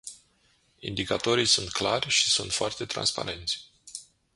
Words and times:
Indicatorii 0.79 1.45
sunt 1.45 1.69
clari 1.69 2.07
și 2.07 2.29
sunt 2.29 2.51
foarte 2.51 2.85
transparenți. 2.85 3.65